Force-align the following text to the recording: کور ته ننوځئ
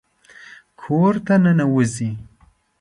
کور 0.79 1.13
ته 1.25 1.33
ننوځئ 1.45 2.11